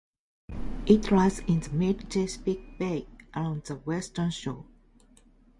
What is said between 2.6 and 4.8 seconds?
Bay along the western shore.